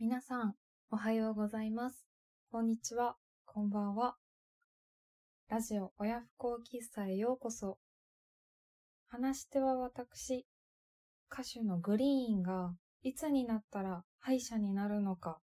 [0.00, 0.54] 皆さん、
[0.92, 2.06] おはようございます。
[2.52, 4.14] こんにちは、こんばんは。
[5.48, 7.78] ラジオ親不孝喫茶へようこそ。
[9.08, 10.46] 話し手は私、
[11.32, 15.40] 歌手のグリーンがいつになったら歯医者になるのか。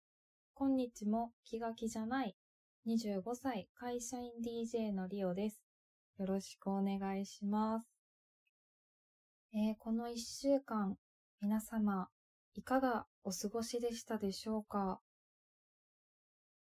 [0.54, 2.38] 今日も気が気じゃない
[2.88, 5.60] 25歳会社員 DJ のリオです。
[6.18, 7.86] よろしくお願いします。
[9.54, 10.96] えーこの一週間、
[11.42, 12.08] 皆様、
[12.56, 15.00] いかがお過ごしでしたでしょうか？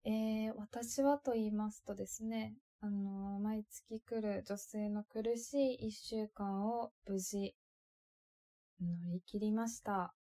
[0.06, 7.54] えー私はと言いますとですね、あのー毎月来る女性の苦しい一週間を無事
[8.80, 10.16] 乗り切りました。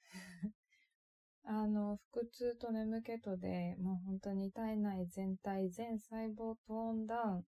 [1.44, 7.46] あの、腹痛と眠気とで、もう本当に体内全体、全細胞トーンダウン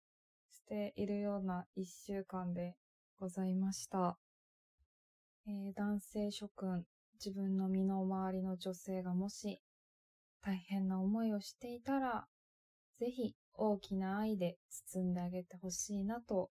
[0.51, 2.75] しているような一週間で
[3.23, 4.17] ございました。
[5.47, 6.83] えー男性諸君、
[7.23, 9.61] 自分の身の回りの女性がもし
[10.41, 12.25] 大変な思いをしていたら、
[12.99, 16.49] ぜひ大きな愛で包んであげてほしいなと、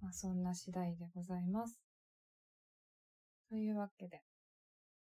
[0.00, 1.80] まあ、そんな次第でございます。
[3.48, 4.22] というわけで、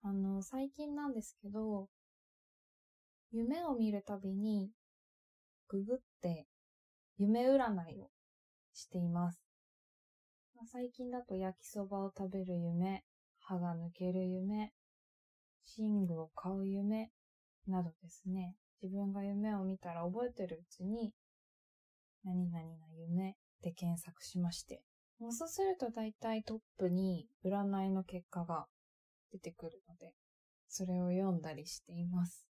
[0.05, 1.89] あの、最近なんですけど、
[3.33, 4.70] 夢を見るたびに、
[5.67, 6.47] ググって
[7.19, 8.11] 夢占いを
[8.73, 9.50] しています。
[10.66, 13.03] 最近だと焼きそばを食べる夢、
[13.41, 14.72] 歯が抜ける夢、
[15.78, 17.11] 寝具を買う夢
[17.67, 21.12] などですね、自分が夢を見たら覚えてるうちに、
[22.25, 24.83] 何々な夢で検索しまして、
[25.19, 28.67] もうそうすると大体トップに占いの結果が
[29.33, 30.14] 出てくるので、
[30.69, 32.47] それを読んだりしています。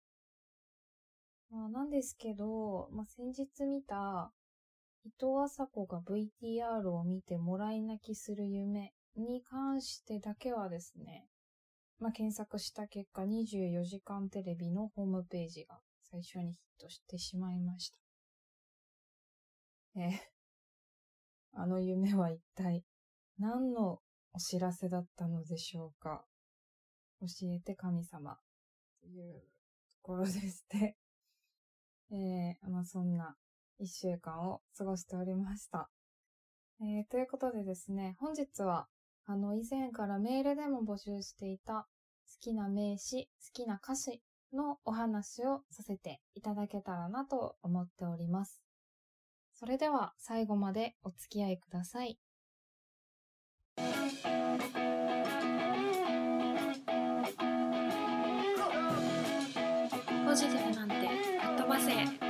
[1.51, 4.31] まあ、なんですけど、まあ、先日見た
[5.05, 11.25] 伊藤麻子が VTR を見てもらい泣きする夢に関してだけはですね、
[11.99, 15.79] まあ、検索した結果24時間テレビのホームページが
[16.11, 17.97] 最初にヒットしてしまいました。
[20.01, 20.21] え
[21.53, 22.83] あの夢は一体
[23.39, 23.99] 何の
[24.33, 26.23] お知らせだったのでしょうか？
[27.21, 28.37] 教えて神様
[29.01, 29.41] という
[29.89, 30.95] ところでして、
[32.11, 33.35] えー、まあそんな
[33.79, 35.89] 一週間を過ごしておりました。
[36.81, 38.87] えー、ということでですね、本日は、
[39.25, 41.87] あの、以前からメールでも募集していた
[42.27, 44.21] 好きな名詞、好きな歌詞
[44.53, 48.61] のお話をさせていただけたらなと思っております。
[49.53, 52.17] それでは最後までお付き合いください。
[60.25, 62.28] ポジティブなんて吹っ飛ばせ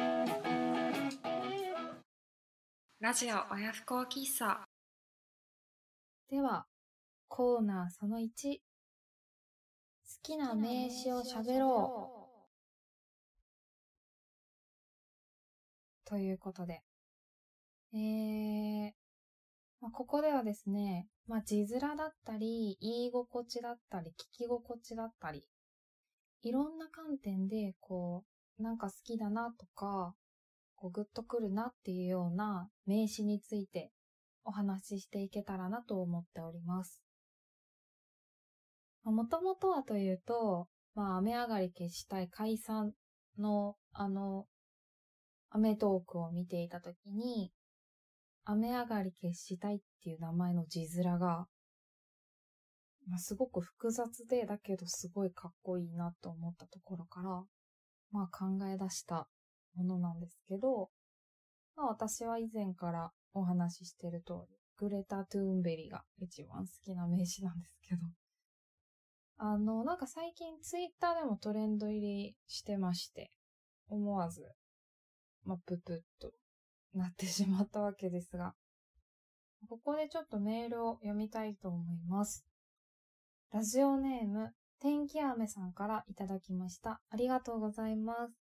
[3.01, 4.67] ラジオ親不孝喫茶
[6.29, 6.65] では
[7.29, 8.59] コーナーその1好
[10.21, 12.11] きな名詞を喋ろ
[16.05, 16.09] う。
[16.09, 16.81] ということで。
[17.93, 18.91] えー、
[19.79, 25.45] まあ、ここではですね、まあ、字面だったり、言い心地だったり、聞き心地だったり、
[26.41, 28.25] いろんな観点で、こ
[28.59, 30.15] う、なんか好きだなとか、
[30.79, 33.91] こう、グッとくるなっていうような名詞について
[34.45, 37.03] お話ししていけたらなと思っております。
[39.03, 42.93] もともとはというと、まあ、雨上がり決したい解散
[43.37, 44.45] の、あの、
[45.49, 47.51] アメトークを見ていたときに、
[48.45, 51.47] 雨上がり決したいっていう名前の字面が、
[53.07, 57.43] まあ、すごく複雑で、だけどすごいかっこいいなと思ったところから、
[58.11, 59.27] まあ考え出した
[59.79, 60.89] ものなんですけど、
[61.75, 68.01] まあ私は以前からお話ししてる通り、グレタ・トゥーンベリが一番好きな名詞なんですけど、
[69.37, 73.31] あの、なんか最近ツイッターでもトレンド入りしてまして、
[73.87, 74.51] 思わず、
[75.43, 76.33] まあ、ププッと
[76.93, 78.53] なってしまったわけですが、
[79.67, 82.45] ここでちょっとメールを読みたいと思います。
[83.51, 87.01] ラジオネーム、天気雨さんからいただきました。
[87.09, 88.48] ありがとうございます。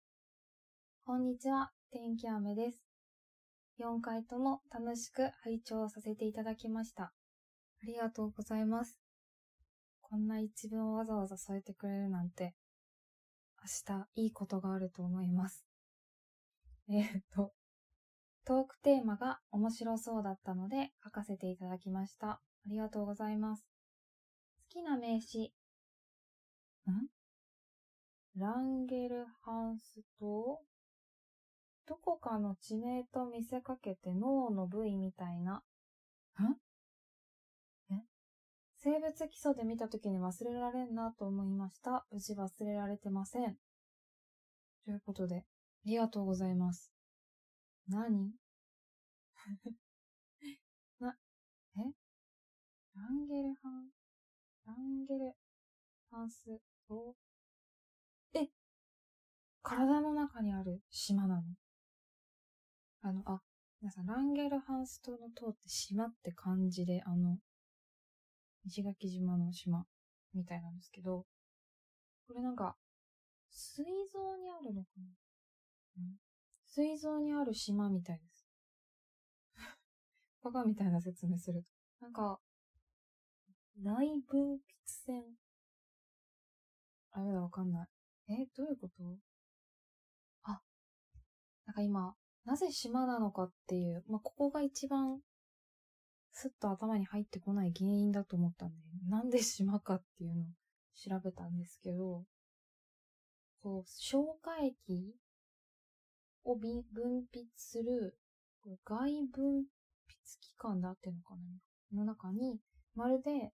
[1.08, 2.84] こんにちは、天気雨です。
[3.80, 7.04] 4回とも楽しく拝聴させていただきました。
[7.04, 7.14] あ
[7.86, 9.00] りがとうございます。
[10.02, 12.56] こんな一文をわざわざ添えてくれるなんて、
[13.88, 15.66] 明日いいことがあると思います。
[16.92, 17.54] えーっと、
[18.44, 22.32] トークテーマが面白そうだったので書かせていただきました。
[22.32, 23.66] ありがとうございます。
[24.58, 25.54] 好きな名詞。
[26.90, 27.08] ん？
[28.36, 30.60] ランゲルハンス島？
[31.88, 35.64] どこかの地名と見せかけて脳の部位みたいな。
[36.42, 36.58] ん
[37.94, 38.04] え？
[38.78, 42.06] 生物基礎で見たときに忘れられんなと思いました。
[42.12, 43.56] 無事忘れられてません。
[44.84, 45.44] ということで、あ
[45.86, 46.92] りがとうございます。
[47.88, 48.34] 何？
[51.00, 51.16] な、
[51.78, 51.80] え？
[52.96, 53.90] ランゲルハン、
[54.66, 55.34] ランゲル
[56.12, 57.16] ハンス島
[58.34, 58.50] え？
[59.62, 61.44] 体の中にある島なの？
[63.08, 63.40] あの、あ、
[63.80, 67.38] 皆さん、ランゲルハンス島の島って島って漢字で、あの、
[68.66, 69.86] 石垣島の島
[70.34, 71.26] みたいなんですけど、
[72.28, 72.76] これなんか、
[73.50, 75.06] 水蔵にあるのかな、
[76.00, 76.18] うん、
[76.66, 78.46] 水蔵にある島みたいです。
[80.44, 81.70] バカみたいな説明すると。
[82.02, 82.42] なんか、
[83.78, 85.24] 内分泌線。
[87.12, 88.34] あれだ、わかんない。
[88.34, 89.18] え、どういうこと？
[90.44, 90.62] あ、
[91.68, 92.14] なんか今、
[92.48, 95.20] なぜ島なのかっていう、まあ、ここが一番
[96.32, 98.76] すっと頭に入ってこない原因だと思ったんで、
[99.10, 100.46] なんで島かっていうのを
[100.96, 102.24] 調べたんですけど、
[103.62, 105.14] こう、消化液
[106.46, 106.86] を分
[107.36, 108.18] 泌する
[108.86, 109.64] 外分泌
[110.40, 111.36] 器官だっていうのか
[111.92, 112.62] なの中に、
[112.96, 113.52] まるで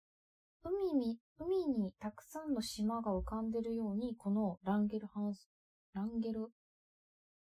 [0.62, 5.50] 海に、海にたくさんの島が浮かんでるように、このランゲルハンス、
[5.94, 6.46] ランゲル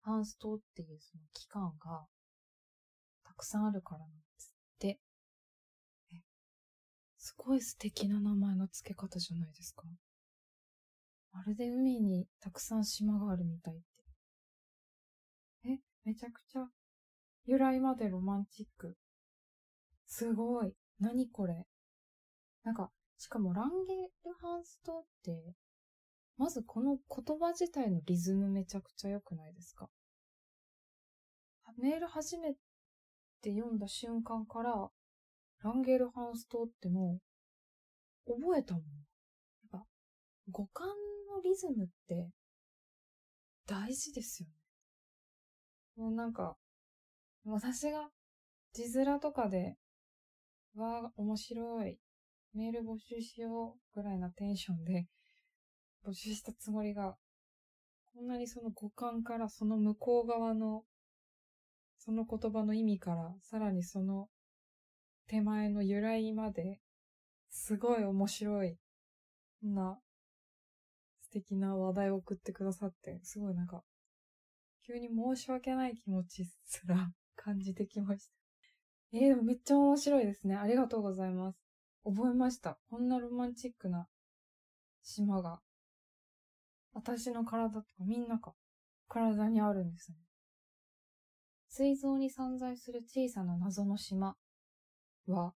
[0.03, 2.07] ハンス島っていうその器官が
[3.25, 5.01] たくさんあるからなんですって。
[7.23, 9.83] すごい素敵な名前の付け方じゃないですか。
[11.33, 13.85] まるで海にたくさん島があるみたいって。
[15.69, 16.67] え、めちゃくちゃ
[17.45, 18.97] 由来までロマンチック。
[20.07, 20.73] すごい。
[20.99, 21.67] 何これ。
[22.65, 23.95] なんか、しかもランゲ
[24.25, 25.55] ルハンス島って、
[26.41, 29.91] まずこの言葉自体のリズムめちゃくちゃ良くないですか？
[31.77, 32.55] メール初め
[33.43, 34.89] て読んだ瞬間から、
[35.63, 37.19] ランゲルハンス島っても、
[38.27, 38.83] 覚えたもん。
[38.85, 38.89] や
[39.67, 39.85] っぱ、
[40.51, 40.89] 五感
[41.29, 42.31] のリズムって、
[43.67, 44.55] 大事ですよね。
[46.03, 46.57] もうなんか、
[47.45, 48.09] 私が、
[48.73, 49.77] 字面とかで、
[50.75, 51.99] わあ、面白い。
[52.55, 55.07] メール募集しようぐらいなテンションで
[56.07, 57.17] 募集したつもりが、
[58.15, 60.85] こんなにその五感からその向こう側の、
[61.99, 64.29] その言葉の意味から、さらにその
[65.29, 66.81] 手前の由来まで、
[67.51, 68.77] すごい面白い、
[69.63, 69.99] な
[71.21, 73.83] 素敵な話題を送ってくださって、すごいなんか、
[74.85, 78.35] 急に申し訳ない気持ちすら 感じてきました。
[79.13, 80.57] えー、でもめっちゃ面白いですね。
[80.57, 81.59] ありがとうございます。
[82.05, 82.79] 覚えました。
[82.89, 84.09] こんなロマンチックな
[85.03, 85.61] 島が、
[86.93, 88.55] 私の体とかみんなか、
[89.09, 90.19] 体にあるんですね。
[91.69, 94.37] 水蔵に散在する小さな謎の島
[95.27, 95.55] は、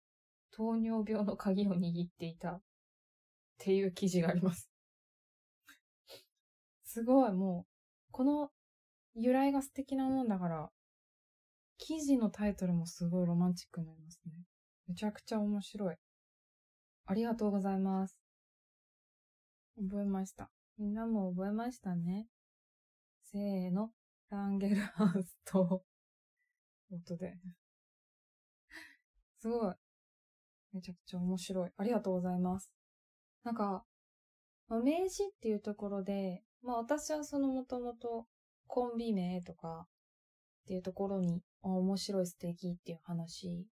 [0.52, 2.62] 糖尿病の鍵を握っていたっ
[3.58, 4.70] ていう記事があります。
[6.86, 7.66] すごい、も
[8.10, 8.52] う、この
[9.16, 10.72] 由来が素敵なもんだから、
[11.78, 14.32] 記事のタイトルもすごいロマンチックになりますね。
[14.88, 15.96] めちゃくちゃ面白い。
[17.06, 18.18] ありがとうございます。
[19.78, 20.50] 覚えました。
[20.78, 22.28] みんなも覚えましたね。
[23.24, 23.92] せーの。
[24.30, 25.84] ランゲルハウスと、
[26.92, 27.38] 音で。
[29.40, 29.76] すごい。
[30.74, 31.70] めちゃくちゃ面白い。
[31.78, 32.72] ありがとうございます。
[33.44, 33.86] なんか、
[34.68, 38.26] まあ、名詞っていうところで、まあ私はそのもともと
[38.66, 39.86] コンビ名とか
[40.64, 43.68] っていうところに、あ面白い素敵っていう話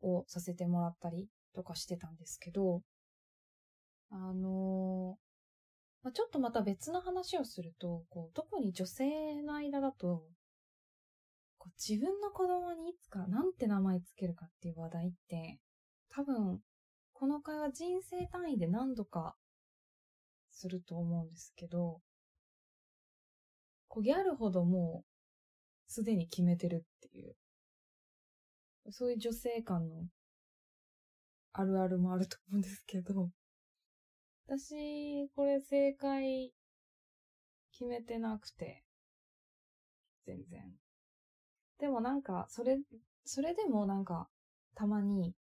[0.00, 2.82] をさせてもらったりとかしてたんですけど、
[4.10, 4.42] あのー、
[6.12, 10.24] ちょっとまた別の話をすると、こう、特に女性の間だと、
[11.58, 15.58] こう自分の子供にいつかなんて名前つけるかっていう話題って、
[16.10, 16.60] 多分、
[17.12, 19.36] この会話人生単位で何度か
[20.50, 22.00] すると思うんですけど、
[23.88, 27.36] こうギャルほどもう、すでに決めてるっていう、
[28.90, 30.06] そういう女性感の
[31.52, 33.30] あるあるもあると思うんですけど、
[34.46, 36.52] 私、これ正解
[37.72, 38.84] 決めてなくて、
[40.26, 40.62] 全然。
[41.78, 42.78] でもなんか、それ、
[43.24, 44.28] それでもなんか、
[44.74, 45.34] たまに、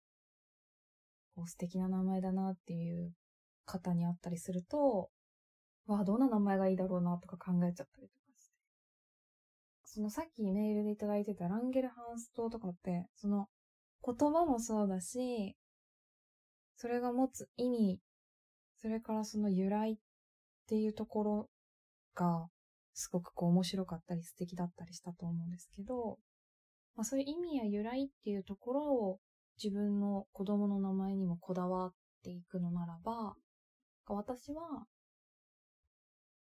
[1.35, 3.13] こう素敵な名前だなっていう
[3.65, 5.09] 方に会ったりすると、
[5.87, 8.55] わあ、どんな名前がいいだろうなとか考えちゃったりとかして。
[9.85, 13.47] そのさっきメールでいただいてたランゲルハンス島とかって、その
[14.03, 15.55] 言葉もそうだし、
[16.75, 17.99] それが持つ意味、
[18.81, 19.97] それからその由来っ
[20.67, 21.49] ていうところ
[22.15, 22.47] が、
[22.93, 26.17] すごくこう面白かったり素敵だったりしたと思うんですけど、
[26.95, 29.19] まあそういう意味や由来っていうところを
[29.61, 33.33] 自分の子供の名前にもこだわっっていくのならば、
[34.07, 34.85] 私は、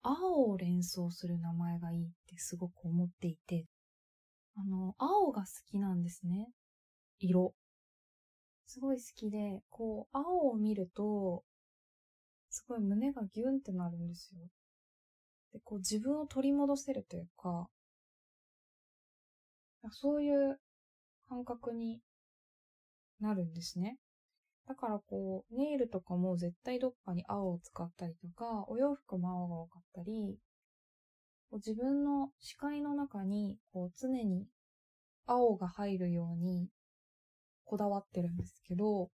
[0.02, 3.66] 青を連想する名前がいいってすごく思っていて、
[4.56, 6.48] あの、青が好きなんですね。
[7.18, 7.54] 色。
[8.66, 11.44] すごい好きで、こう、青を見ると、
[12.50, 14.40] すごい胸がギュンってなるんですよ。
[15.52, 17.68] で、こう自分を取り戻せるというか、
[19.92, 20.58] そういう
[21.28, 22.00] 感覚に
[23.20, 23.96] なるんですね。
[24.66, 30.38] だからこう、ネイルとかも絶対どっかに青を使ったりとか、お洋服も青が多かったり、
[31.50, 34.46] こう自分の視界の中にこう常に
[35.26, 36.68] 青が入るように
[37.64, 39.10] こだわってるんですけど、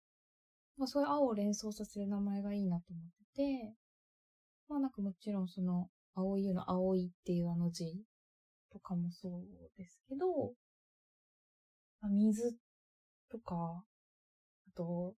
[0.77, 3.20] まあそういう青を連想させる名前がいいなと思って、
[4.69, 7.85] まあなんかもちろんその青い湯の青いっていうあの字
[8.71, 9.43] とかもそう
[9.77, 10.27] ですけど、
[12.01, 12.57] まあ、水
[13.31, 15.15] とか、あと、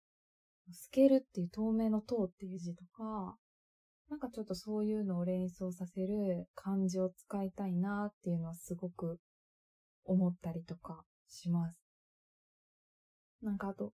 [0.71, 3.35] 透けるっていう透明の塔っていう字とか、
[4.09, 9.19] なんかちょっとそういうのを連想させる漢字を使いたいなっていうのはすごく
[10.03, 11.79] 思ったりとかします。
[13.41, 13.93] なんかあと、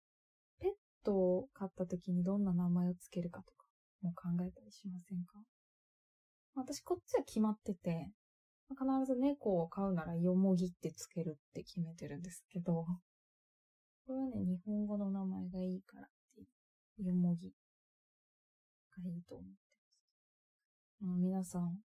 [0.59, 0.71] ペッ
[1.03, 3.64] トを飼った時にどんな名前をつけるかとか
[4.05, 5.33] も考えたりしませんか？
[6.55, 8.11] 私こっちは決まってて、
[8.69, 12.85] 必ず猫を飼うならよもぎってつけるって決めてるんですけど、
[14.07, 16.45] これはね、日本語の名前がいいからってい
[17.03, 17.53] う、よもぎ
[18.97, 19.51] がいいと思って
[21.01, 21.19] ます。
[21.19, 21.77] 皆さん、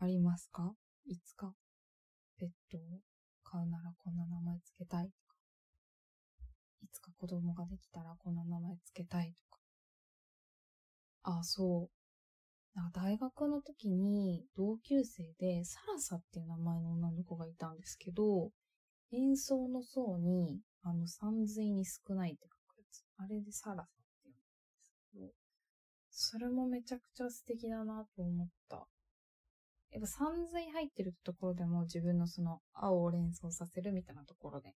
[0.00, 0.74] ありますか？
[1.06, 1.54] いつか
[2.38, 2.80] ペットを
[3.42, 5.36] 飼うならこんな名前つけたいとか、
[6.82, 9.63] いつか子供ができたらこんな名前つけたいとか。
[11.24, 12.78] あ、そう。
[12.78, 18.50] なんか大学の時に同級生でサラサっていう名前の女の子がいたんですけど、
[19.12, 23.04] 演奏の層に、あの、三髄に少ないって書くやつ。
[23.16, 23.92] あれでサラサって
[24.24, 25.32] 言うんですけど、
[26.10, 28.86] それもめちゃくちゃ素敵だなと思った。
[29.92, 34.74] やっぱ三髄入ってるところでも自分のその青を連想させるみたいなところで、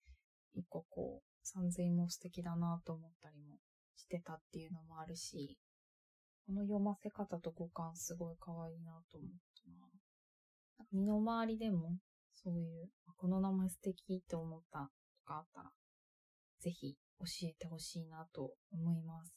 [0.55, 3.57] 一個こう、三髄も素敵だなと思ったりも
[3.97, 5.57] してたっていうのもあるし、
[6.47, 9.31] この読ませ方と五感すごい可愛いなと思っ
[9.65, 10.87] たな。
[10.93, 11.97] 身の回りでも、
[12.33, 15.73] そういう、この名前素敵って思ったとかあったら、
[16.61, 19.35] ぜひ教えてほしいなと思います。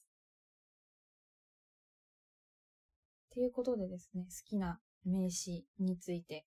[3.34, 6.46] ということでですね、好きな名詞について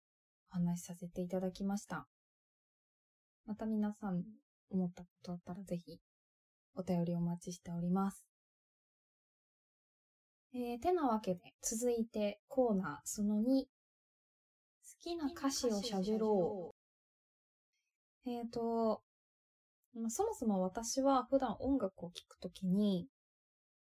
[0.52, 2.08] お話しさせていただきました。
[3.46, 4.24] また皆さん
[4.72, 6.00] 思ったことあったらぜひ
[6.76, 8.37] お便りお待ちしております。
[10.54, 13.66] えー、てなわけで、続いてコーナーその2。
[13.66, 13.70] 好
[15.00, 16.74] きな歌詞をしゃべろ
[18.26, 18.30] う。
[18.30, 19.02] えっ、ー、と、
[20.10, 23.08] そもそも私は普段音楽を聴くときに、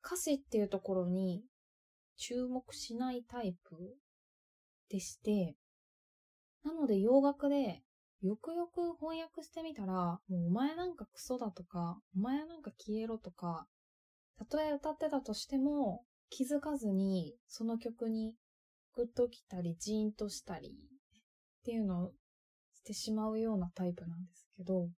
[0.03, 1.43] 歌詞っていうところに
[2.17, 3.97] 注目しないタイプ
[4.89, 5.55] でして、
[6.63, 7.81] なので洋楽で
[8.21, 13.65] よくよく翻訳してみたら、もうお前なんかクソだとか、お前なんか消えろとか、
[14.37, 18.33] たとえ歌ってたとしても、気づかずにその曲に
[18.95, 20.71] グッときたりジーンとしたりっ
[21.63, 22.11] ていうのを
[22.75, 24.89] してしまうようなタイプなんですけど、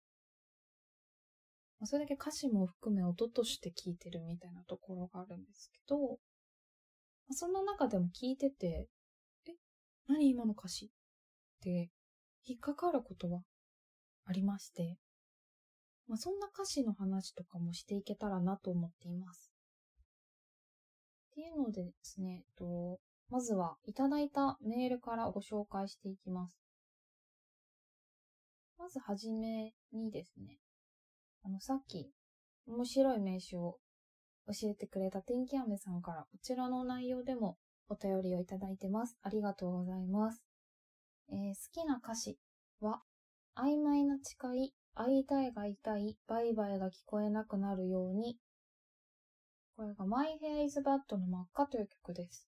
[1.84, 6.18] それだけ歌詞も含め音として聴いてるみたいなところがあるんですけど、
[7.30, 8.88] そんな中でも聴いてて、
[9.48, 9.52] え、
[10.06, 10.86] 何今の歌詞？
[10.86, 10.88] っ
[11.62, 11.90] て
[12.44, 13.40] 引っかかることは
[14.26, 14.96] ありまして、
[16.08, 19.51] まあ、そんな歌詞の話とかもしていけたらなと思っています。
[21.32, 26.58] っていうのでですね、と、まずはいただいたメールからご紹介していきます。
[28.78, 30.58] まずはじめにですね、
[31.42, 32.10] あの、さっき
[32.66, 33.78] 面白い名詞を
[34.46, 37.56] 教えてくれた天気雨さんからこちらの内容でも
[37.88, 39.16] お便りをいただいてます。
[39.22, 40.44] ありがとうございます。
[41.30, 42.38] えー、好きな歌詞
[42.80, 43.00] は、
[43.56, 48.36] 曖昧な誓い、会いたいが痛い、バイバイが聞こえなくなるように、
[49.76, 52.48] これが My Hair is Bad の真っ赤という曲です。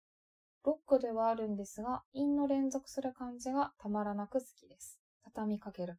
[0.64, 5.00] ロックではあるんですが、韻の連続する感じがたまらなく好きです。
[5.24, 5.96] 畳みかける感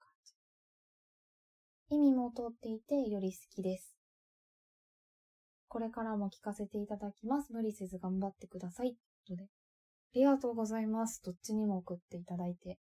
[1.89, 1.95] じ。
[1.95, 3.97] 意味も通っていてより好きです。
[5.67, 7.53] これからも聞かせていただきます。
[7.53, 8.95] 無理せず頑張ってください。
[9.27, 9.43] とで。
[9.43, 9.47] あ
[10.13, 11.21] りがとうございます。
[11.23, 12.79] どっちにも送っていただいて。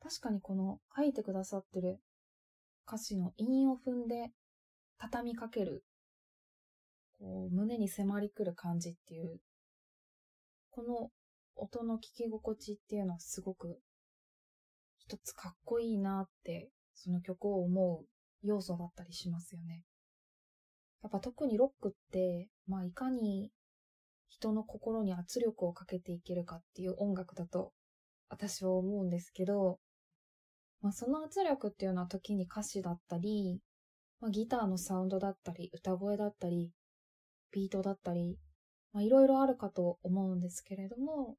[0.00, 2.00] 確かにこの書いてくださってる
[2.86, 4.32] 歌詞の韻を踏んで
[4.98, 5.84] 畳みかける
[7.20, 9.38] こう、胸に迫り来る感じっていう、
[10.70, 11.10] この
[11.54, 13.78] 音の聞き心地っていうのはすごく
[14.98, 18.06] 一つかっこいいなって、その曲を思う
[18.42, 19.84] 要素だったりしますよね。
[21.02, 23.50] やっぱ特にロックって、まあいかに
[24.28, 27.72] 人の心に圧力をかけていけるかっていう音楽だと
[28.28, 29.78] 私は思うんですけど、
[30.80, 33.60] まあその圧力っていうのは時に歌詞だったり、
[34.20, 36.70] まあギターのサウンドだったり、歌声だったり、
[37.52, 38.38] ビートだったり、
[38.92, 41.36] まあいろいろあるかと思うんですけれども、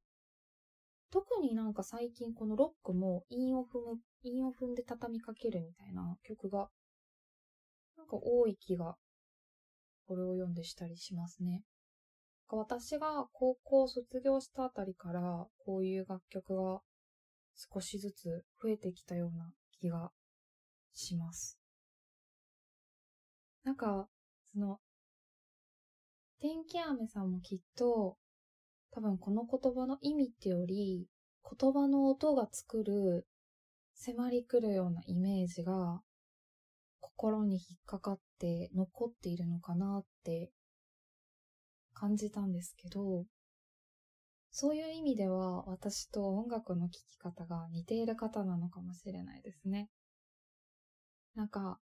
[1.12, 6.70] 特になんか最近このロックも韻を踏む、韻を踏んで畳みかけるみたいな曲が、
[7.98, 8.96] なんか多い気が、
[10.08, 11.64] これを読んでしたりしますね。
[12.48, 16.82] 私が高校卒業したあたりから、こういう楽曲が
[17.56, 20.12] 少しずつ増えてきたような気が
[20.94, 21.58] します。
[23.64, 24.08] なんか、
[24.54, 24.80] その、
[26.42, 28.18] 天気雨さんもきっと、
[28.90, 31.06] 多分この言葉の意味ってより、
[31.44, 33.28] 言葉の音が作る
[33.94, 36.02] 迫り来るようなイメージが
[37.00, 40.50] 心に引っかかって残っているのかなって
[41.94, 43.26] 感じたんですけど、
[44.50, 49.90] そういう意味では私と音楽の聴き方が似ている方なのかもしれないですね。
[51.36, 51.78] なんか、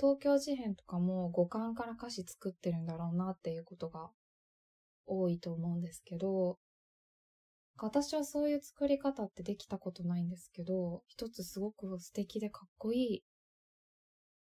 [0.00, 4.08] 東京事変とかも五感から歌詞作ってるんだろうなっていうことが
[5.06, 6.56] 多いと思うんですけど、
[7.76, 13.22] 私はそういう作り方ってできたことないんですけど、一つすごく素敵でかっこいい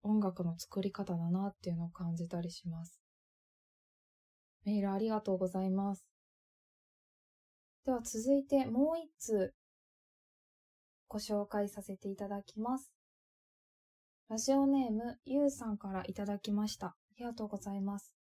[0.03, 3.01] 音楽の作り方だなっていうのを感じたりします。
[4.67, 6.07] メールありがとうございます。
[7.87, 9.55] では続いてもう一通
[11.09, 12.96] ご紹介させていただきます。
[14.29, 16.87] ラジオネームゆうさんからいただきました。
[16.89, 18.13] ありがとうございます。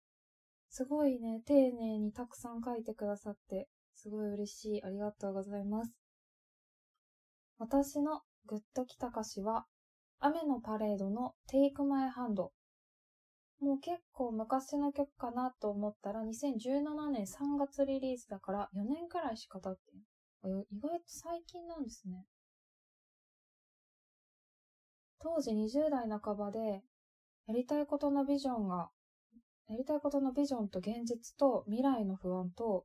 [0.70, 4.82] すごいね、丁寧にたくさん書いてくださって、すごい嬉しい。
[4.84, 5.92] ありがとうございます。
[7.58, 9.66] 私のグッときた歌詞は、
[10.20, 12.36] 雨のパレードの Take My Hand。
[12.36, 12.52] も
[13.60, 19.80] う結構昔の曲かなと思ったら2017年3月リリースだから4年くらいしか経って
[20.70, 22.26] 意外と最近なんですね。
[25.26, 26.84] 当時20代半ばで
[27.48, 28.90] やりたいことのビジョンが
[29.68, 32.84] やりたいことのビジョンと現実と未来の不安と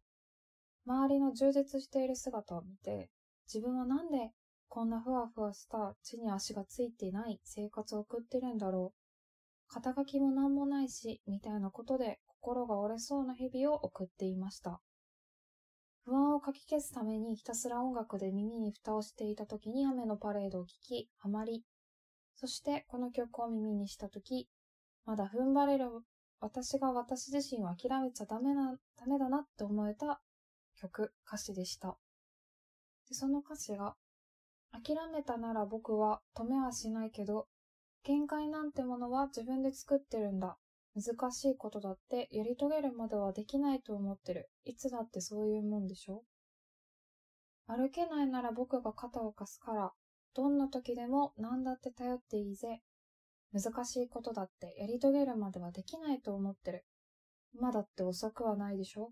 [0.87, 3.11] 周りの充実している姿を見て
[3.47, 4.31] 自分はなんで
[4.69, 14.81] こんなふわふわした地に足がついていない生活を送ってるんだろう肩書きも何もないしみたいなことで心が折れそうな日々を送っていました。
[16.03, 21.63] 不安をかき消すためにひたすら音楽で耳に蓋をしていた時に雨のパレードを聴きハマり
[22.35, 24.49] そしてこの曲を耳にした時
[25.05, 25.89] まだ踏ん張れる
[26.39, 30.21] 私が私自身を諦めちゃダメな、ダメだなって思えた
[30.75, 31.97] 曲、歌詞でした。
[33.07, 33.95] で、その歌詞が、
[34.71, 37.47] 諦めたなら僕は止めはしないけど、
[38.03, 40.57] 限界なんてものは自分で作ってるんだ。
[40.95, 44.49] 難しいことだってやり遂げるまではできないと思ってる。
[44.65, 46.23] いつだってそういうもんでしょ？
[47.67, 49.91] 歩けないなら僕が肩を貸すから、
[50.33, 52.81] どんな時でも何だって頼っていいぜ。
[53.53, 56.85] 難しいことだってやり遂げるまではできないと思ってる。
[57.53, 59.11] 今だって遅くはないでしょ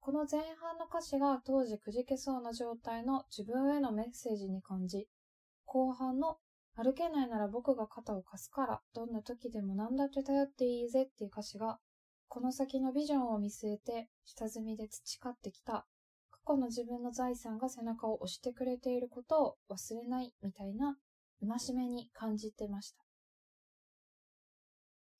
[0.00, 5.06] この前半の歌詞が当時くじけそうな状態の自分へのメッセージに感じ、
[5.66, 6.38] 後半の
[6.76, 11.78] 歩けないなら僕が肩を貸すから、どんな時でも何だって頼っていいぜっていう歌詞が、
[12.28, 15.86] この先のビジョンを見据えて下積みで培ってきた
[16.48, 20.96] 過去の自分の財産が背中を押してくれていることを忘れないみたいな
[21.46, 23.04] 戒めに感じてました。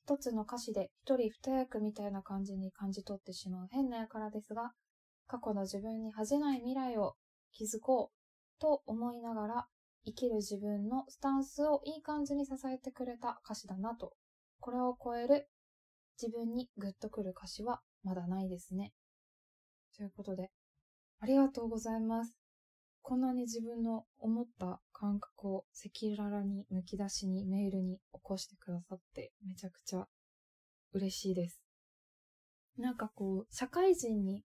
[0.07, 4.73] 一つの歌詞で一人二役みたいな感じに感じ取ってしまう変な輩ですが、
[5.27, 7.13] 過去の自分に恥じない未来を
[7.53, 9.67] 築こうと思いながら、
[10.07, 14.15] 生きる自分のスタンスをいい感じに支えてくれた歌詞だなと。
[14.61, 15.51] これを超える
[16.19, 18.95] 自分にグッとくる歌詞はまだないですね。
[19.95, 20.51] ということで、
[21.21, 22.37] ありがとうございます。
[23.03, 30.07] こんなに自分の思った感覚を赤裸々にむき出しにメールに起こしてくださってめちゃくちゃ
[30.93, 31.61] 嬉しいです。
[32.77, 34.45] なんかこう、社会人に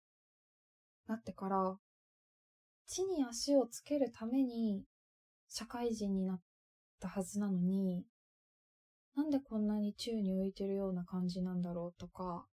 [1.07, 1.77] なってから、
[2.87, 4.83] 地に足をつけるために
[5.49, 6.41] 社会人になっ
[6.99, 8.03] たはずなのに、
[9.15, 12.47] なんでこんなに宙に浮いてるような感じなんだろうとか、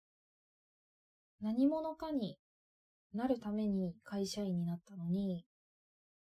[1.41, 2.39] 何者かに
[3.15, 5.45] なるために会社員になったのに、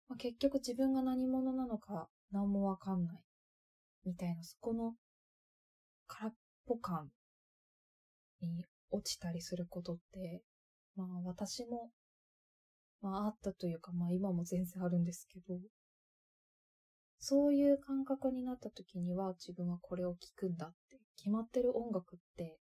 [0.10, 3.24] まあ、結局自分が何者なのか何もわかんない。
[4.06, 4.96] みたいな、そこの
[6.08, 6.34] 空っ
[6.66, 7.10] ぽ感
[8.42, 10.42] に落ちたりすることって、
[10.96, 11.90] まあ私も、
[13.02, 15.60] まああったというか、まあ今も全然あるんですけど、
[17.20, 22.58] そういう感覚になった時には自分はこれを聴くんだって決まってる音楽って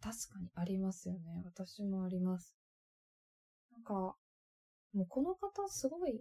[0.00, 1.42] 確かにありますよね。
[1.44, 2.59] 私もあります。
[3.80, 4.14] なんか、
[4.92, 6.20] もうこの方すごい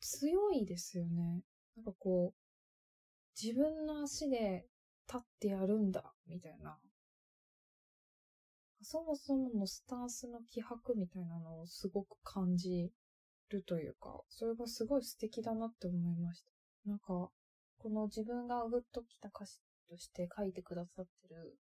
[0.00, 1.42] 強いですよね。
[1.76, 4.66] なんかこう、自分の足で
[5.06, 6.78] 立ってやるんだ、みたいな。
[8.80, 12.90] そもそものスタンスの気迫みたいなのをすごく感じ
[13.50, 16.50] るというか、それがすごい素敵だなって思いました。
[16.86, 21.58] なんか、この自分がグッときた歌詞として書いてくださってる、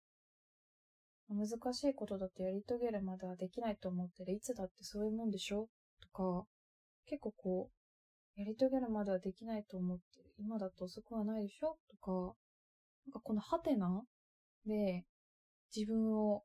[1.30, 5.68] 難しいことだってやり遂げるまではできないと思ってる、いつだってそういうもんでしょ？
[6.02, 6.46] とか、
[7.06, 7.70] 結構こ
[8.38, 11.78] う、やり遂げるまではできないと思ってる、今だと遅くはないでしょ？
[11.90, 12.12] とか、
[13.06, 14.02] なんかこのハテナ
[14.66, 15.06] で
[15.76, 16.44] 自分を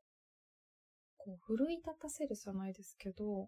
[1.17, 3.47] こう奮い立たせるじゃないですけど、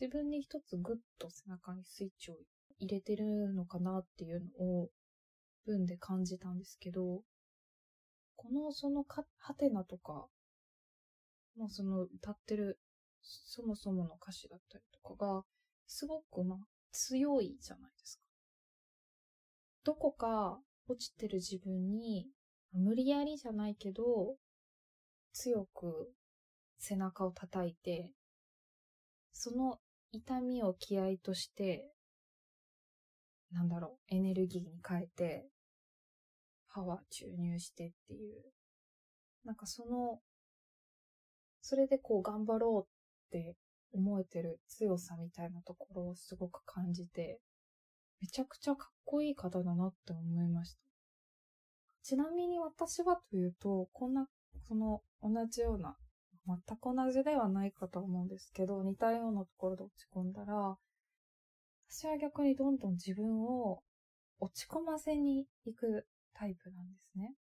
[0.00, 2.36] 自分に一つグッと背中にスイッチを
[2.78, 4.88] 入れてるのかなっていうのを
[5.66, 7.22] 文で感じたんですけど、
[8.36, 10.26] このそのか、ハテナとか、
[11.56, 12.78] まあその歌ってる
[13.22, 15.42] そもそもの歌詞だったりとかが、
[15.86, 16.58] すごくまあ
[16.90, 18.22] 強いじゃないですか。
[19.84, 22.28] どこか落ちてる自分に、
[22.72, 24.36] 無理やりじゃないけど、
[25.32, 26.12] 強く
[26.78, 28.12] 背中を叩いて、
[29.32, 29.78] その
[30.10, 31.90] 痛みを気合として、
[33.50, 35.48] なんだろう、エネルギーに変えて、
[36.72, 38.42] パワー注入してっていう、
[39.44, 40.20] なんかその、
[41.62, 43.56] それでこう頑張ろうって
[43.94, 47.40] 思えてる強さみたいなところをすごく感じて、
[48.20, 50.80] めちゃくちゃかっこいい方だなって思いました。
[52.02, 54.26] ちなみに私はというと、こんな、
[54.68, 55.96] その同じような、
[56.46, 60.76] 全く同じではないかと思うんですけど、似たようなところで落ち込んだら、
[61.88, 63.82] 私は逆にどんどん自分を
[64.40, 67.34] 落ち込ませに行くタイプなんですね。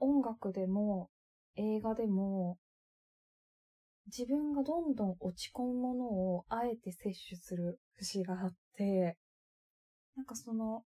[0.00, 1.08] 音楽でも
[1.56, 2.58] 映画でも
[4.06, 9.16] 自分がどんどん落ち込むものをあえて摂取する節があって、
[10.16, 10.82] なんかその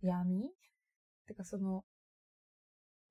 [0.00, 0.50] 闇？
[1.26, 1.84] てかその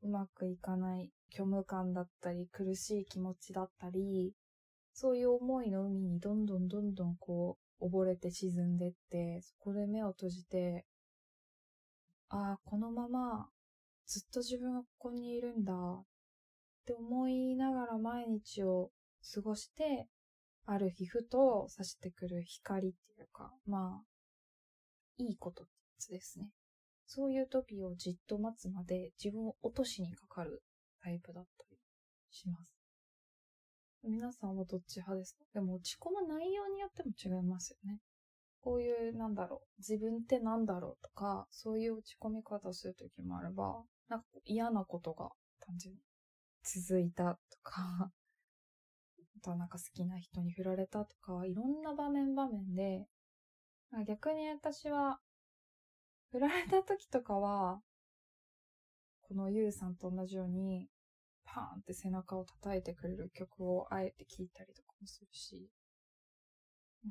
[0.02, 4.34] うまくいかない虚無感だったり苦しい気持ちだったり、
[4.93, 10.86] そういう思いの海にどんどんどんどんこう溺れて沈んでって、そこで目を閉じて、
[12.30, 13.47] ああ、このまま
[14.06, 15.73] ずっと自分はここにいるんだ
[16.83, 18.91] って思いながら毎日を
[19.33, 20.07] 過ごして、
[20.65, 24.03] ある日ふと差してくる光っていうか、まあ、
[25.17, 26.49] いいことってやつですね。
[27.05, 30.61] そういう時をじっと待つまで自分を落としにかかる
[31.01, 31.77] タイプだったり
[32.31, 32.73] します。
[34.03, 35.45] 皆さんはどっち派ですか？
[35.53, 37.99] でも落ち込む内容によっても違いますよね。
[38.61, 45.29] こういう、なんだろう、自分ってなんだろうとか、そういう落ち込み方するときもあれば、なんか嫌なことが
[45.65, 45.99] 単純に
[46.63, 48.12] 続いたとか、
[49.38, 53.08] あとなんか好きな人に振られたとか、いろんな場面場面で、
[54.08, 55.19] 逆に私は、
[56.32, 57.84] 振られた時とかは、
[59.21, 60.89] このゆうさんと同じように、
[61.43, 65.69] パーンって背中を叩いてくれる曲をあえて聴いたりとかもするし、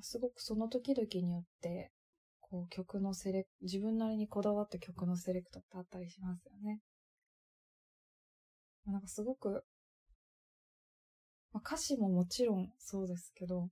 [0.00, 1.92] すごくその時々によって、
[2.40, 6.80] こう曲のセレク、自分なりにこだわった曲のセレクトってあったりしますよね。
[8.86, 9.64] なんかすごく、
[11.52, 13.68] まあ、歌詞ももちろんそうですけど、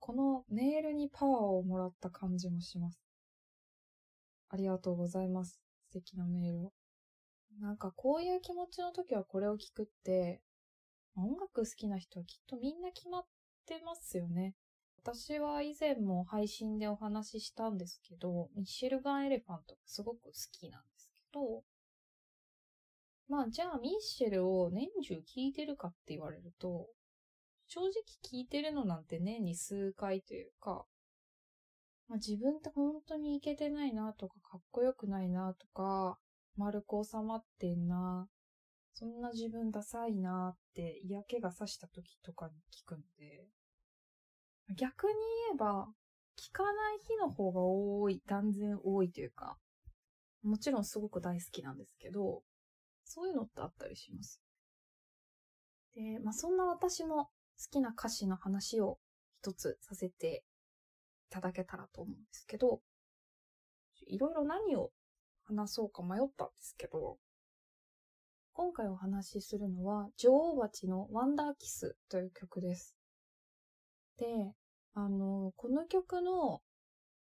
[0.00, 3.00] このメールにパワーをもらった感じもします。
[4.50, 5.60] ありがとうございます。
[5.90, 6.72] 素敵なメールを。
[7.60, 10.40] なんかこういう気持ちの時はこれを聞くって、
[11.16, 13.24] 音楽好きな人はきっとみんな決まっ
[13.66, 14.54] てますよね。
[14.98, 21.62] 私は以前も配信でお話ししたんですけど、ミッシェルガン・エレファントがすごく好きなんですけど、
[23.28, 26.86] まあじゃあミッシェルを年中聞いてるかって言われると、
[27.66, 27.90] 正直
[28.22, 30.84] 聞いてるのなんて年に数回というか、
[32.08, 36.18] まあ、自分って本当にいけてないなとか、かっこよくないなとか、
[36.56, 38.28] 丸く収まってんな、
[38.92, 43.48] そんな自分ダサいなって嫌気がさした時とかに聞くんで、
[44.76, 45.14] 逆に
[45.48, 45.88] 言えば、
[46.36, 49.56] 聞かない日の方が多い、断然多いというか、
[50.42, 52.42] もちろんすごく大好きなんですけど、
[53.04, 54.40] そういうのってあったりします？
[55.94, 57.30] で、まあ、そんな私も好
[57.70, 58.98] きな歌詞の話を
[59.42, 60.42] 一つさせて
[61.28, 62.80] いただけたらと思うんですけど、
[64.06, 64.90] いろいろ何を
[65.44, 67.18] 話そうか迷ったんですけど、
[68.52, 72.94] 今回お話しするのは、女王蜂のワンダーキスという曲です。
[74.16, 74.26] で、
[74.94, 76.60] あの、この曲の、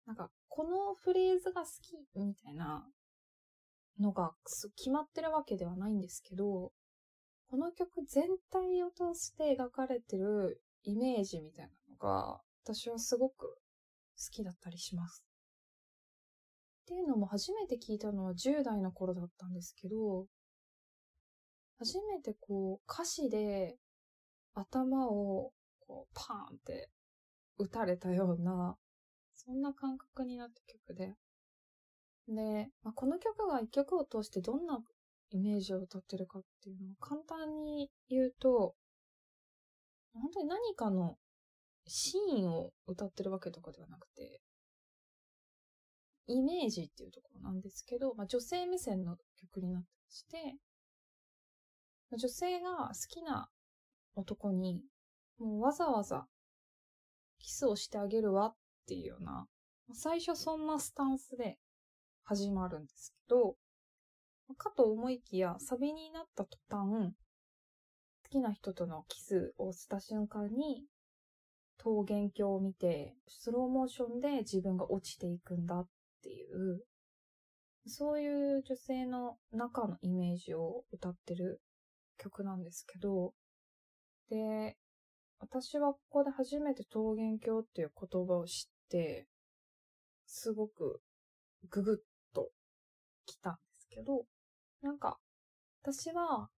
[0.06, 2.86] なんか、このフレーズが好きみたいな
[4.00, 4.32] のが
[4.76, 6.72] 決まってるわけではないんですけど、
[7.50, 13.56] この曲全体を通して描かれてるイメージみたいなのが、私はすごく好
[14.30, 15.24] きだったりします。
[16.82, 20.26] っていうのも初めて聞いたのは10代の頃だったんですけど、
[21.78, 23.76] 初めてこう歌詞で
[24.54, 25.52] 頭を
[25.86, 26.90] こうパーンって
[27.58, 28.76] 打たれたような、
[29.34, 31.14] そんな感覚になった曲で。
[32.28, 34.80] で、まあ、この曲が一曲を通してどんな
[35.30, 38.74] イメージを歌ってるかっていうのを簡単に言うと、
[40.14, 41.16] 本当に何かの
[41.86, 44.40] シーンを歌ってるわけとかではなくて、
[46.26, 50.56] イメージっていうところなんですけど、まあ、女性目線の曲になってまして、
[52.16, 53.48] 女性が好きな
[54.14, 54.82] 男に、
[55.38, 56.26] もうわざわざ
[57.38, 58.54] キスをしてあげるわっ
[58.86, 59.46] ていうような、
[59.94, 61.58] 最初そんなスタンスで
[62.28, 63.56] 始まるんですけど、
[64.58, 70.84] かと思いきや、サビになった途端、好きな人とのキスをした瞬間に、
[71.82, 75.88] 桃源郷を見て、スローモーションで自分が落ちていくんだっ
[76.22, 76.82] ていう、
[77.86, 81.62] そういう女性の中のイメージを歌ってる
[82.18, 83.32] 曲なんですけど、
[84.28, 84.76] で、
[85.38, 89.26] 私はここで初めて桃源郷っていう言葉を知って、
[90.26, 91.00] すごく
[91.70, 92.07] ググッと
[93.28, 94.24] 来たんですけど、
[94.80, 95.18] なんか、
[95.82, 96.48] 私は、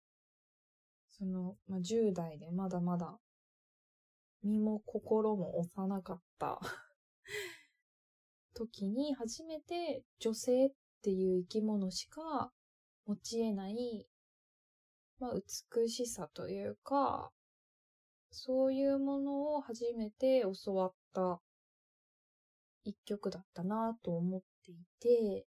[1.10, 3.18] その、まあ、10代でまだまだ、
[4.42, 6.60] 身も心も幼かった
[8.54, 12.50] 時に初めて女性っていう生き物しか
[13.04, 14.08] 持ち得ない、
[15.18, 15.34] まあ、
[15.74, 17.32] 美しさというか、
[18.30, 21.40] そういうものを初めて教わった
[22.84, 25.46] 一曲だったなと思っていて、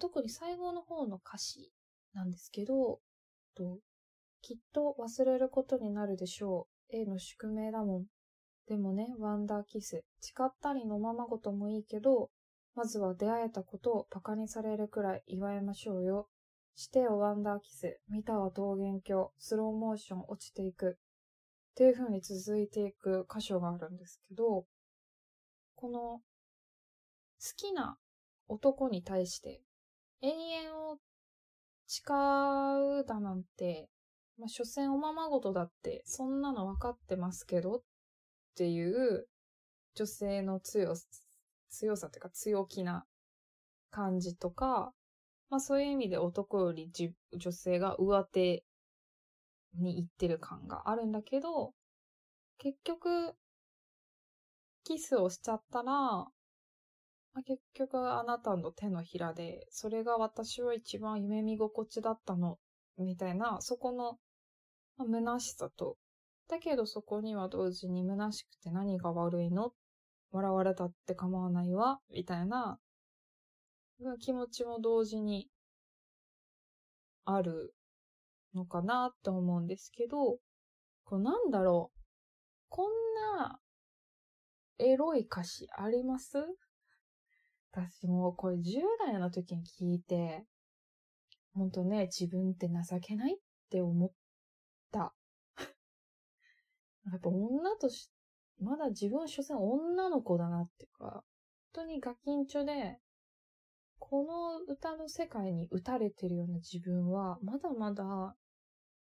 [0.00, 1.72] 特に最後の方の歌詞
[2.12, 3.00] なんですけど、
[4.42, 6.96] きっと忘れることになるでしょう。
[6.96, 8.04] A の宿命だもん。
[8.68, 10.04] でもね、ワンダーキス。
[10.20, 12.30] 誓ったりのままごともいいけど、
[12.74, 16.28] まずは出会えたことを馬鹿にされるくらい祝いましょうよ。
[16.74, 18.00] してよ、ワンダーキス。
[18.08, 19.32] 見たわ、桃源郷。
[19.38, 20.98] スローモーション落ちていく。
[21.72, 24.64] っていう風に続いていく箇所があるんですけど、
[25.74, 26.22] この好
[27.56, 27.98] きな
[28.48, 29.60] 男に対して
[30.24, 30.96] 永遠を
[31.86, 32.02] 誓
[33.00, 33.90] うだなんて、
[34.38, 37.82] まあ、所詮おままごとだって、そんなの分かってますけどっ
[38.56, 39.26] ていう
[39.94, 41.04] 女性の強さ、
[41.68, 43.04] 強さというか強気な
[43.90, 44.92] 感じとか、
[45.50, 46.90] まあそういう意味で男より
[47.36, 48.64] 女性が上手
[49.74, 51.74] に行ってる感があるんだけど、
[52.56, 53.34] 結局、
[54.84, 56.26] キスをしちゃったら、
[57.34, 62.58] まあ、結局あなたの手のひらで、それが私は一番夢見心地だったの、
[62.96, 64.18] みたいな、そこの、
[64.96, 65.96] まあ、虚しさと、
[66.48, 69.72] だけどそこには同時に虚しくて何が悪いの
[70.30, 72.78] 笑われたって構わないわ、みたいな、
[74.20, 75.48] 気持ちも同時に
[77.24, 77.74] ある
[78.54, 80.38] のかなって思うんですけど、
[81.04, 82.00] こうなんだろう。
[82.68, 82.92] こん
[83.38, 83.58] な
[84.78, 86.38] エロい歌詞あります？
[87.76, 90.44] 私もこれ10代の時に聞いて、
[91.54, 94.10] ほんとね、自分って情けないって思っ
[94.92, 95.12] た。
[97.04, 98.12] やっぱ女とし、
[98.60, 101.22] まだ自分は所詮女の子だなっていうか、本
[101.72, 103.00] 当にガキンチョで、
[103.98, 108.36] この歌の世界に打たれてるような自分は、まだまだ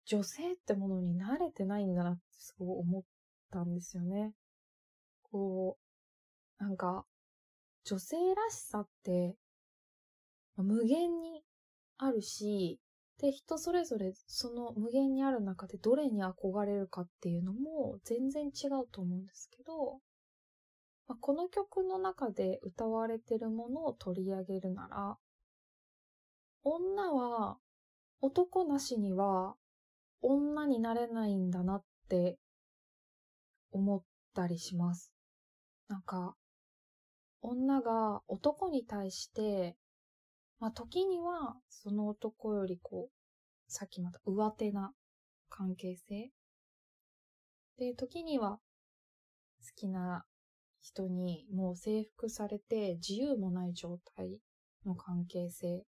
[0.06, 3.04] 女性ってものに慣れてないんだなってすごい思っ
[3.52, 4.34] たんですよね。
[5.22, 5.78] こ
[6.60, 7.06] う、なんか、
[7.88, 9.38] 女性らしさって、
[10.58, 11.41] 無限に
[11.97, 12.82] あるし、
[13.19, 20.00] で、人それぞれその無限にある中でどれに憧れるかっていうのも全然違うと思うんですけど、
[21.08, 25.17] まあ、この曲の中で歌われてるものを取り上げるなら、
[26.65, 27.58] 女は
[28.19, 29.56] 男なしには
[30.21, 32.38] 女になれないんだなって
[33.71, 34.02] 思っ
[34.36, 35.13] たりします。
[35.88, 36.36] なんか、
[37.41, 39.76] 女が男に対して、
[40.60, 44.93] まあ時にはその男よりこう、さっきまた上手な
[45.50, 46.32] 関係性。
[47.78, 48.62] で、時には好
[49.76, 50.26] きな
[50.82, 54.39] 人にもう征服されて自由もない状態
[54.86, 55.84] の関係性。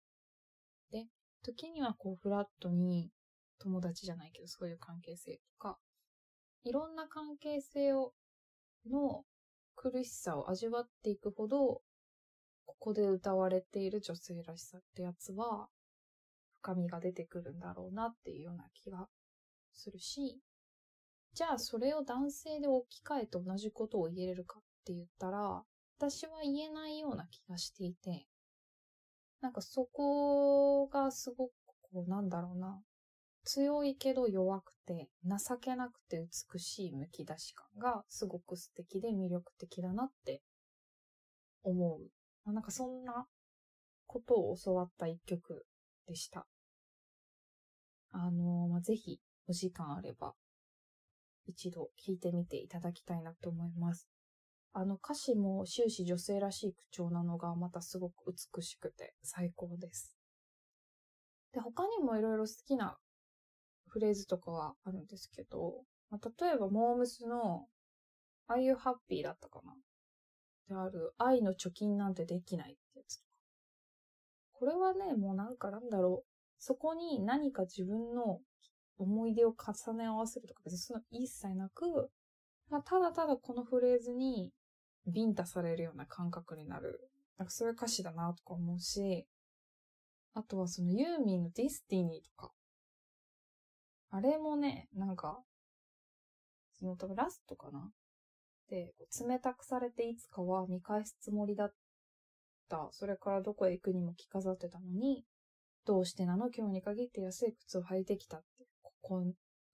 [0.91, 1.05] で、
[1.43, 3.11] 時にはこうフラットに
[3.59, 5.77] 友達じゃないけどそういう関係性とか、
[6.63, 8.13] いろんな関係性を、
[8.89, 9.23] の
[9.77, 11.81] 苦しさを味わっていくほど、
[12.65, 15.67] ここで歌われている女性らしさってやつは、
[16.61, 19.07] 深みが出てくるんだろうなっていうような気が
[19.73, 20.41] するし、
[21.33, 25.63] じゃあそれを男性で置き換えて同じことを言えれるかって言ったら、
[25.99, 28.25] 私は言えないような気がしていて、
[29.41, 31.51] なんかそこがすごく
[31.93, 32.81] こうなんだろうな、
[33.47, 40.41] 強いけど弱くて、情けなくて美しい剥き出し感がすごく素敵で魅力的だなって
[41.63, 41.99] 思
[42.45, 42.51] う。
[42.51, 43.25] なんかそんな
[44.05, 45.65] ことを教わった一曲
[46.07, 46.45] でした。
[48.11, 50.33] あの、まあ、ぜひお時間あれば
[51.45, 54.09] 一度聞いてみていただきたいなと思います。
[54.73, 60.17] あの歌詞も終始女性らしい口調なのがまたすごく美しくて最高です。
[61.53, 62.97] で、他にもいろいろ好きな
[63.97, 65.73] フレーズとかはあるんですけど、
[66.11, 67.65] まあ、例えばモームスの
[68.47, 69.23] Are you happy?
[69.23, 69.73] だったかな
[70.69, 73.27] である愛の貯金なんてできないってやつとか。
[74.53, 76.27] これはね、もうなんかなんだろう。
[76.59, 78.39] そこに何か自分の
[78.99, 82.09] 思い出を重ね合わせるとか別にその一切なく、
[82.69, 84.51] まあ、ただただこのフレーズに
[85.07, 87.09] ビンタされるような感覚になる。
[87.37, 89.25] なんかそういう歌詞だなとか思うし、
[90.35, 92.51] あとはそのユーミンの DESTINY とか。
[94.09, 95.43] あれもね、なんか、
[96.79, 97.91] その多分ラストかな？
[98.69, 98.93] で、
[99.27, 101.73] 冷たくされていつかは見返すつもりだっ
[102.69, 102.89] た。
[102.91, 105.25] それからどこへ行くにも着飾ってたのに、
[105.85, 106.49] どうしてなの？
[106.51, 109.23] 今日に限って安い靴を履いてきたって、ここ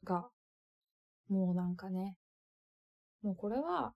[0.03, 0.29] が、
[1.27, 2.17] もうなんかね、
[3.21, 3.93] もうこれは、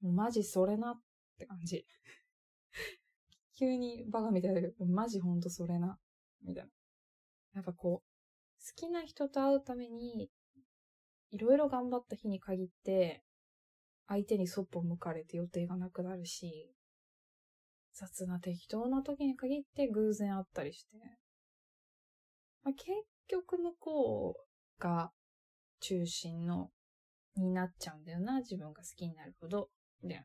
[0.00, 1.00] もうマジそれなっ
[1.38, 1.86] て感じ。
[3.58, 5.98] 急にバカみたいだけど、マジほんとそれな、
[6.42, 6.70] みたいな。
[7.54, 8.11] やっぱこう、
[8.64, 10.30] 好きな人と会うために、
[11.30, 13.22] いろいろ頑張った日に限って、
[14.06, 16.70] 相手にそっぽ向かれて予定がなくなるし、
[17.94, 20.96] 雑な適当な時に限って偶然会ったりして、
[22.62, 22.90] まあ、結
[23.28, 25.10] 局向こうが
[25.80, 26.70] 中心の、
[27.34, 29.68] になっちゃうんだよな、自分が好きになるほど。
[30.02, 30.24] で、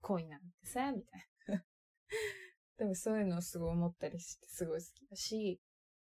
[0.00, 1.64] 恋なんてさ、みたいな。
[2.78, 5.60] でもそういうのをすごい思ったりしてすごい好きだし、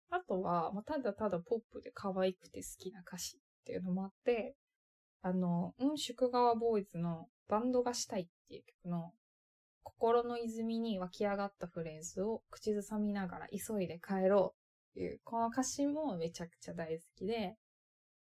[0.09, 4.55] あとは、まあ、ただただポップで可愛くて好きな歌詞っていうのもあって、
[5.21, 9.11] あの、うん、宿川ボーイズのバンドがしたいっていう曲の
[9.83, 17.55] 心の泉に湧き上がったフレーズを口ずさみながら急いで帰ろうっていう、この歌詞もめちゃくちゃ大好きで、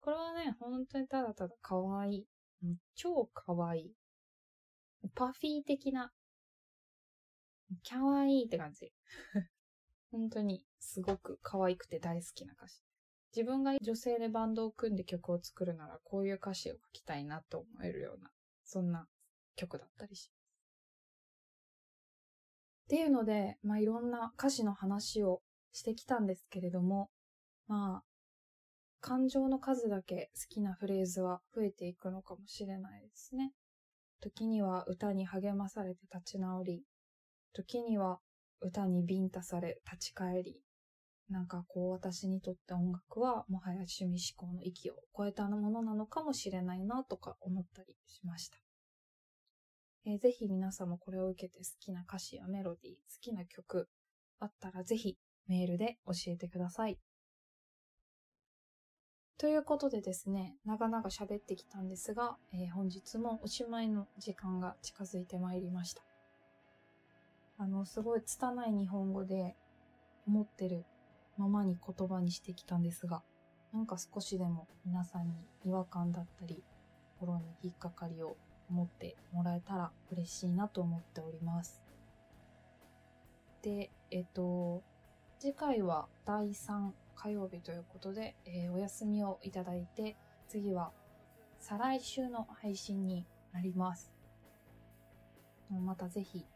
[0.01, 2.27] これはね、本当にただただ可愛い。
[2.94, 3.92] 超可愛い。
[5.14, 6.11] パフィー的な、
[7.83, 8.92] キャワイーって感じ。
[10.16, 12.81] 本当にすごく可愛くて大好きな歌詞。
[13.37, 18.31] 自分が女性でバンドを組んで曲を作るならこういう歌詞を書きたいなと思えるような、
[18.64, 19.07] そんな
[19.57, 20.46] 曲だったりします
[22.87, 27.11] っていうので、まあ、いろんな歌詞の話をしてきたんですけれども、
[27.66, 28.02] まあ、
[29.00, 33.52] 感情の数だけ好きなフレーズは増えていくのかもしれないですね。
[34.22, 36.85] 時には歌に励まされて立ち直り、
[37.52, 38.18] 時には
[38.61, 40.61] 歌にビンタされ立ち返り、
[41.29, 48.59] なんかこう私にとって音楽はもはや趣味思考の域を超えたものなのかもしれないなとか思ったりしました。
[50.05, 53.88] えー、ぜひ皆さんもこれを受けて好きな歌詞やメロディー、好きな曲
[54.38, 55.16] あったらぜひ
[55.49, 56.99] メールで教えてください。
[59.38, 66.15] ということでですね、長々喋ってきたんですが、えー、本日もおしまいの時間が近づいてまいりました。
[67.59, 69.57] あの、すごい拙い日本語で
[70.27, 70.85] 思ってる
[71.37, 73.23] ままに言葉にしてきたんですが、
[73.73, 76.62] なんか少しでも皆さんに違和感だったり、
[77.19, 78.37] 心に引っかかりを
[78.71, 81.83] 思ってもらえたら嬉しいなと思っております。
[83.62, 84.83] で、えっと、
[85.38, 90.16] 次回は第3火曜日ということで、えー、お休みをいただいて、
[90.49, 90.92] 次は
[91.59, 94.12] 再来週の配信になります。
[95.71, 96.46] またぜひ、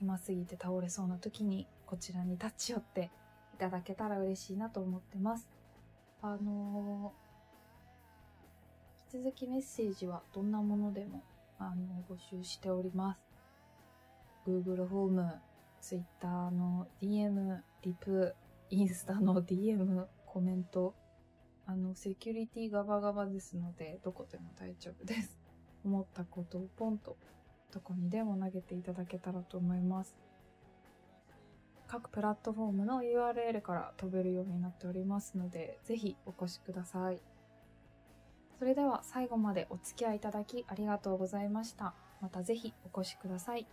[0.00, 3.10] 今すぎて倒れそうな時にこちらに立ち寄って
[3.54, 5.48] いただけたら嬉しいなと思ってます。
[6.22, 7.30] あのー
[9.12, 11.24] 続きメッセージはどんなものでも
[11.58, 13.20] あの募集しております。
[14.46, 15.34] Google フォーム、
[15.80, 18.34] Twitter の DM、リプ、
[18.70, 20.94] インスタの DM、コメント、
[21.66, 25.40] あの、セキュリティガバガバですので、どこでも大丈夫です。
[25.84, 27.16] 思ったことをポンと、
[27.72, 30.16] どこにでも投げていただけたらと思います。
[31.86, 37.20] 各プラットフォームの URL から飛べるようになっておりますので、ぜひお越しください。
[38.58, 41.94] それでは最後までお付き合いいただきありがとうございました。
[42.20, 43.66] またぜひお越しください。